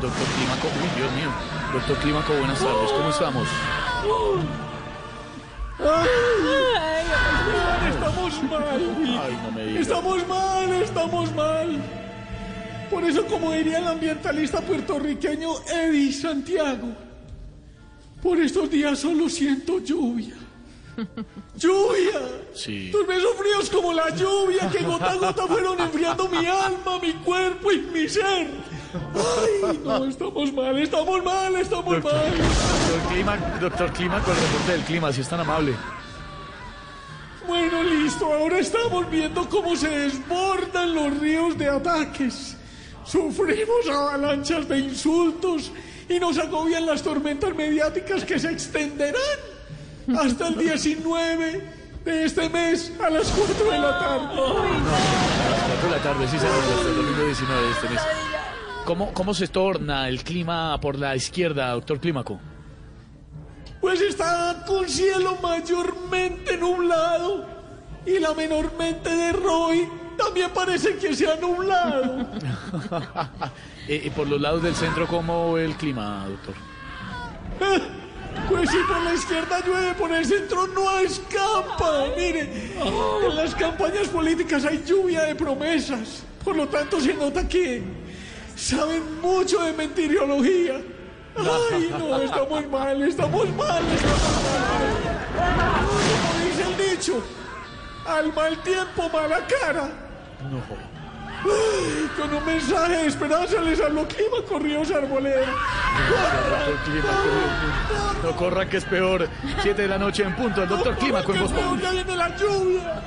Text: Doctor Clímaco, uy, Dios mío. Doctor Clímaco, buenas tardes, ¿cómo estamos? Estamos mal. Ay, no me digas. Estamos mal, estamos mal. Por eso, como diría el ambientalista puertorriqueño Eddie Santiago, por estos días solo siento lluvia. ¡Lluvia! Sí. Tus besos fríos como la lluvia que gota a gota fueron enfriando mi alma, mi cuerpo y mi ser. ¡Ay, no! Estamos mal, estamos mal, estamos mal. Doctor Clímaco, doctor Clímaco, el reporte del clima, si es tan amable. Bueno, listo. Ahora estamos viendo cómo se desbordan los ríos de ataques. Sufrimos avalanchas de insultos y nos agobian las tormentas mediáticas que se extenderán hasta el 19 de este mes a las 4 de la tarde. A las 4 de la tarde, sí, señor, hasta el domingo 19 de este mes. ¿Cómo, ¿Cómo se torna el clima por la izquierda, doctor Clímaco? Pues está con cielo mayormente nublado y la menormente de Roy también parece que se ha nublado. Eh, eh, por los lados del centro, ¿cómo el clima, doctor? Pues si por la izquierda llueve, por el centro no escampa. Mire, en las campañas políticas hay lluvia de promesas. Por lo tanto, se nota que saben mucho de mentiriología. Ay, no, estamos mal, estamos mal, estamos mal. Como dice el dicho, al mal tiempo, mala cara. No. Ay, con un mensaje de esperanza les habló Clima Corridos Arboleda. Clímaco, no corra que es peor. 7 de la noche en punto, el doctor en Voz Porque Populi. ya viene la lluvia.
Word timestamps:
Doctor 0.00 0.26
Clímaco, 0.36 0.68
uy, 0.82 0.88
Dios 0.96 1.12
mío. 1.12 1.30
Doctor 1.72 1.96
Clímaco, 1.98 2.32
buenas 2.34 2.58
tardes, 2.58 2.90
¿cómo 2.92 3.10
estamos? 3.10 3.48
Estamos 7.88 8.42
mal. 8.44 8.62
Ay, 9.22 9.38
no 9.42 9.50
me 9.52 9.66
digas. 9.66 9.82
Estamos 9.82 10.28
mal, 10.28 10.72
estamos 10.72 11.34
mal. 11.34 11.82
Por 12.90 13.04
eso, 13.04 13.24
como 13.26 13.52
diría 13.52 13.78
el 13.78 13.88
ambientalista 13.88 14.60
puertorriqueño 14.60 15.50
Eddie 15.72 16.12
Santiago, 16.12 16.88
por 18.22 18.40
estos 18.40 18.70
días 18.70 18.98
solo 18.98 19.28
siento 19.28 19.78
lluvia. 19.78 20.36
¡Lluvia! 21.56 22.20
Sí. 22.54 22.90
Tus 22.92 23.06
besos 23.06 23.34
fríos 23.36 23.70
como 23.70 23.92
la 23.92 24.10
lluvia 24.10 24.70
que 24.70 24.84
gota 24.84 25.10
a 25.10 25.16
gota 25.16 25.46
fueron 25.46 25.80
enfriando 25.80 26.28
mi 26.28 26.46
alma, 26.46 27.00
mi 27.02 27.12
cuerpo 27.14 27.72
y 27.72 27.78
mi 27.80 28.08
ser. 28.08 28.48
¡Ay, 28.94 29.80
no! 29.84 30.04
Estamos 30.04 30.52
mal, 30.52 30.78
estamos 30.78 31.24
mal, 31.24 31.56
estamos 31.56 32.04
mal. 32.04 32.04
Doctor 32.04 33.12
Clímaco, 33.12 33.44
doctor 33.60 33.92
Clímaco, 33.92 34.30
el 34.30 34.36
reporte 34.36 34.72
del 34.72 34.80
clima, 34.82 35.12
si 35.12 35.20
es 35.20 35.28
tan 35.28 35.40
amable. 35.40 35.74
Bueno, 37.46 37.82
listo. 37.82 38.32
Ahora 38.32 38.58
estamos 38.58 39.10
viendo 39.10 39.48
cómo 39.48 39.74
se 39.76 39.88
desbordan 39.88 40.94
los 40.94 41.18
ríos 41.18 41.58
de 41.58 41.68
ataques. 41.68 42.56
Sufrimos 43.04 43.88
avalanchas 43.90 44.68
de 44.68 44.78
insultos 44.78 45.72
y 46.08 46.18
nos 46.18 46.38
agobian 46.38 46.86
las 46.86 47.02
tormentas 47.02 47.54
mediáticas 47.54 48.24
que 48.24 48.38
se 48.38 48.50
extenderán 48.50 49.14
hasta 50.16 50.48
el 50.48 50.58
19 50.58 51.62
de 52.04 52.24
este 52.24 52.48
mes 52.48 52.92
a 53.02 53.10
las 53.10 53.28
4 53.28 53.70
de 53.70 53.78
la 53.78 53.98
tarde. 53.98 54.24
A 54.24 55.50
las 55.50 55.62
4 55.82 55.88
de 55.88 55.96
la 55.96 56.02
tarde, 56.02 56.28
sí, 56.28 56.38
señor, 56.38 56.54
hasta 56.54 56.88
el 56.88 56.96
domingo 56.96 57.24
19 57.24 57.62
de 57.62 57.70
este 57.72 57.88
mes. 57.88 58.00
¿Cómo, 58.84 59.14
¿Cómo 59.14 59.32
se 59.32 59.48
torna 59.48 60.08
el 60.08 60.22
clima 60.22 60.78
por 60.78 60.98
la 60.98 61.16
izquierda, 61.16 61.70
doctor 61.70 62.00
Clímaco? 62.00 62.38
Pues 63.80 64.00
está 64.02 64.62
con 64.66 64.86
cielo 64.88 65.38
mayormente 65.42 66.56
nublado 66.58 67.46
y 68.04 68.18
la 68.18 68.34
menormente 68.34 69.08
de 69.08 69.32
Roy 69.32 69.88
también 70.18 70.50
parece 70.54 70.96
que 70.96 71.14
se 71.14 71.30
ha 71.30 71.36
nublado. 71.36 72.26
Eh, 73.86 74.00
eh, 74.06 74.10
por 74.16 74.26
los 74.26 74.40
lados 74.40 74.62
del 74.62 74.74
centro, 74.74 75.06
¿cómo 75.06 75.58
el 75.58 75.74
clima, 75.74 76.26
doctor? 76.26 76.54
Pues 78.48 78.70
si 78.70 78.78
por 78.78 79.02
la 79.02 79.12
izquierda 79.12 79.60
llueve, 79.62 79.92
por 79.92 80.10
el 80.10 80.24
centro 80.24 80.66
no 80.68 80.98
escampa. 81.00 82.06
Mire, 82.16 82.72
en 82.80 83.36
las 83.36 83.54
campañas 83.54 84.08
políticas 84.08 84.64
hay 84.64 84.82
lluvia 84.86 85.24
de 85.24 85.34
promesas. 85.34 86.22
Por 86.42 86.56
lo 86.56 86.66
tanto, 86.66 86.98
se 86.98 87.12
nota 87.12 87.46
que 87.46 87.82
saben 88.64 89.20
mucho 89.20 89.62
de 89.62 89.72
mentiriología. 89.74 90.80
Ay, 91.36 91.90
no, 91.98 92.22
estamos 92.22 92.66
mal, 92.68 93.02
estamos 93.02 93.48
mal, 93.56 93.82
estamos 93.92 94.38
mal. 94.46 94.72
Como 96.22 96.44
dice 96.44 96.62
el 96.62 96.90
dicho, 96.90 97.22
al 98.06 98.32
mal 98.32 98.56
tiempo, 98.62 99.10
mala 99.10 99.40
cara. 99.46 99.88
No. 100.50 100.94
Ay, 101.46 102.08
con 102.16 102.32
un 102.32 102.46
mensaje 102.46 102.96
de 102.96 103.06
esperanza 103.06 103.60
les 103.60 103.78
habló 103.78 104.08
Clima 104.08 104.38
Corridos 104.48 104.90
Arboleda. 104.92 105.44
Clímaco, 106.84 108.22
no 108.22 108.36
corra 108.36 108.66
que 108.66 108.78
es 108.78 108.84
peor. 108.86 109.28
7 109.60 109.82
de 109.82 109.88
la 109.88 109.98
noche 109.98 110.22
en 110.22 110.34
punto, 110.34 110.62
el 110.62 110.68
doctor 110.68 110.96
en 110.98 111.10
Voz 111.12 111.22
Porque 111.24 111.40
Populi. 111.40 111.82
ya 111.82 111.90
viene 111.90 112.16
la 112.16 112.34
lluvia. 112.36 113.02